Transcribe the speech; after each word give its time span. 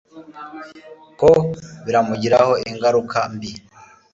ko 1.19 1.31
biramugiraho 1.85 2.53
ingaruka 2.69 3.19
mbi 3.33 3.51